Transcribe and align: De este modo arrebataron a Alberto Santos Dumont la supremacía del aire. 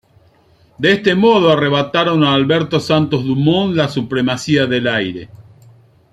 De 0.79 0.93
este 0.93 1.13
modo 1.13 1.51
arrebataron 1.51 2.23
a 2.23 2.33
Alberto 2.33 2.79
Santos 2.79 3.23
Dumont 3.23 3.75
la 3.75 3.87
supremacía 3.87 4.65
del 4.65 4.87
aire. 4.87 5.29